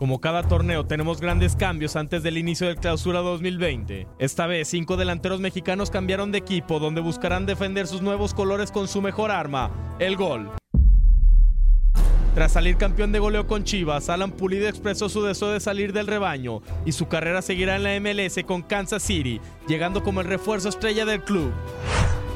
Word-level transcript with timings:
Como 0.00 0.18
cada 0.18 0.42
torneo 0.42 0.86
tenemos 0.86 1.20
grandes 1.20 1.54
cambios 1.56 1.94
antes 1.94 2.22
del 2.22 2.38
inicio 2.38 2.66
del 2.66 2.76
clausura 2.78 3.18
2020. 3.18 4.06
Esta 4.18 4.46
vez 4.46 4.68
cinco 4.68 4.96
delanteros 4.96 5.40
mexicanos 5.40 5.90
cambiaron 5.90 6.32
de 6.32 6.38
equipo 6.38 6.78
donde 6.78 7.02
buscarán 7.02 7.44
defender 7.44 7.86
sus 7.86 8.00
nuevos 8.00 8.32
colores 8.32 8.72
con 8.72 8.88
su 8.88 9.02
mejor 9.02 9.30
arma, 9.30 9.70
el 9.98 10.16
gol. 10.16 10.52
Tras 12.34 12.52
salir 12.52 12.78
campeón 12.78 13.12
de 13.12 13.18
goleo 13.18 13.46
con 13.46 13.64
Chivas, 13.64 14.08
Alan 14.08 14.30
Pulido 14.30 14.68
expresó 14.68 15.10
su 15.10 15.22
deseo 15.22 15.50
de 15.50 15.60
salir 15.60 15.92
del 15.92 16.06
rebaño 16.06 16.62
y 16.86 16.92
su 16.92 17.06
carrera 17.06 17.42
seguirá 17.42 17.76
en 17.76 17.82
la 17.82 18.00
MLS 18.00 18.42
con 18.46 18.62
Kansas 18.62 19.02
City, 19.02 19.38
llegando 19.68 20.02
como 20.02 20.22
el 20.22 20.28
refuerzo 20.28 20.70
estrella 20.70 21.04
del 21.04 21.22
club. 21.22 21.52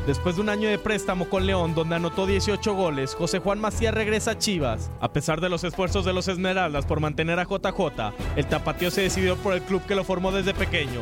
Después 0.07 0.37
de 0.37 0.43
un 0.43 0.51
año 0.51 0.69
de 0.69 0.79
préstamo 0.79 1.31
con 1.31 1.47
León, 1.47 1.75
donde 1.75 1.95
anotó 1.95 2.27
18 2.27 2.75
goles, 2.75 3.15
José 3.15 3.39
Juan 3.39 3.59
Macías 3.59 3.95
regresa 3.95 4.33
a 4.33 4.39
Chivas. 4.39 4.91
A 5.01 5.11
pesar 5.11 5.41
de 5.41 5.49
los 5.49 5.65
esfuerzos 5.65 6.05
de 6.05 6.13
los 6.13 6.29
Esmeraldas 6.29 6.85
por 6.85 7.01
mantener 7.01 7.41
a 7.41 7.45
JJ, 7.45 8.13
el 8.37 8.47
tapatío 8.47 8.91
se 8.91 9.01
decidió 9.01 9.37
por 9.37 9.55
el 9.55 9.63
club 9.63 9.81
que 9.87 9.95
lo 9.95 10.05
formó 10.05 10.31
desde 10.31 10.53
pequeño. 10.53 11.01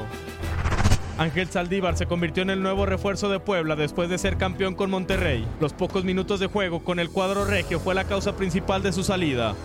Ángel 1.18 1.48
Saldívar 1.48 1.96
se 1.96 2.06
convirtió 2.06 2.44
en 2.44 2.50
el 2.50 2.62
nuevo 2.62 2.86
refuerzo 2.86 3.28
de 3.28 3.40
Puebla 3.40 3.74
después 3.74 4.08
de 4.08 4.18
ser 4.18 4.36
campeón 4.36 4.76
con 4.76 4.88
Monterrey. 4.88 5.44
Los 5.60 5.72
pocos 5.72 6.04
minutos 6.04 6.38
de 6.38 6.46
juego 6.46 6.84
con 6.84 7.00
el 7.00 7.10
cuadro 7.10 7.44
regio 7.44 7.80
fue 7.80 7.96
la 7.96 8.04
causa 8.04 8.36
principal 8.36 8.84
de 8.84 8.92
su 8.92 9.02
salida. 9.02 9.56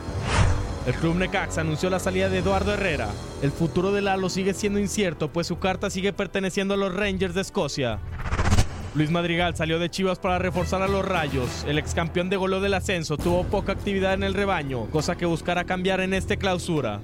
El 0.87 0.95
club 0.95 1.15
Necaxa 1.15 1.61
anunció 1.61 1.91
la 1.91 1.99
salida 1.99 2.29
de 2.29 2.39
Eduardo 2.39 2.73
Herrera. 2.73 3.09
El 3.43 3.51
futuro 3.51 3.91
de 3.91 4.01
Lalo 4.01 4.29
sigue 4.29 4.55
siendo 4.55 4.79
incierto, 4.79 5.31
pues 5.31 5.45
su 5.45 5.59
carta 5.59 5.91
sigue 5.91 6.11
perteneciendo 6.11 6.73
a 6.73 6.77
los 6.77 6.95
Rangers 6.95 7.35
de 7.35 7.41
Escocia. 7.41 7.99
Luis 8.95 9.11
Madrigal 9.11 9.55
salió 9.55 9.79
de 9.79 9.89
Chivas 9.89 10.19
para 10.19 10.39
reforzar 10.39 10.81
a 10.81 10.87
los 10.87 11.05
Rayos. 11.05 11.65
El 11.67 11.77
ex 11.77 11.93
campeón 11.93 12.29
de 12.29 12.37
goleo 12.37 12.61
del 12.61 12.73
ascenso 12.73 13.17
tuvo 13.17 13.43
poca 13.43 13.73
actividad 13.73 14.13
en 14.13 14.23
el 14.23 14.33
rebaño, 14.33 14.85
cosa 14.87 15.15
que 15.15 15.25
buscará 15.25 15.65
cambiar 15.65 15.99
en 15.99 16.13
este 16.13 16.37
clausura. 16.37 16.99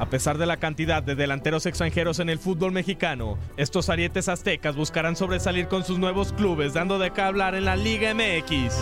A 0.00 0.06
pesar 0.06 0.38
de 0.38 0.46
la 0.46 0.56
cantidad 0.56 1.02
de 1.02 1.14
delanteros 1.14 1.66
extranjeros 1.66 2.20
en 2.20 2.30
el 2.30 2.38
fútbol 2.38 2.72
mexicano, 2.72 3.38
estos 3.56 3.90
arietes 3.90 4.28
aztecas 4.28 4.74
buscarán 4.74 5.14
sobresalir 5.14 5.68
con 5.68 5.84
sus 5.84 5.98
nuevos 5.98 6.32
clubes, 6.32 6.72
dando 6.72 6.98
de 6.98 7.10
qué 7.10 7.20
hablar 7.20 7.54
en 7.54 7.66
la 7.66 7.76
Liga 7.76 8.14
MX. 8.14 8.78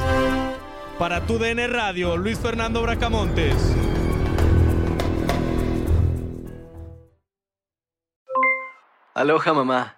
Para 0.99 1.21
tu 1.27 1.39
DN 1.39 1.67
Radio, 1.67 2.17
Luis 2.17 2.39
Fernando 2.39 2.83
Bracamontes. 2.83 3.57
Aloha 9.15 9.53
mamá, 9.53 9.98